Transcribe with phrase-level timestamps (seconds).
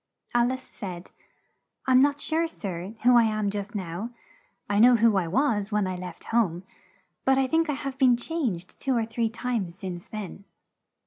[0.33, 1.11] Al ice said,
[1.85, 4.09] "I'm not sure, sir, who I am just now
[4.67, 6.63] I know who I was when I left home,
[7.23, 10.45] but I think I have been changed two or three times since then."